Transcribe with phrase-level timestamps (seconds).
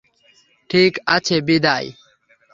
[0.69, 1.87] ঠিক আছে, বিদায়।